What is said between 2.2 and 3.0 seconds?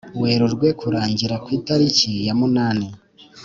ya munani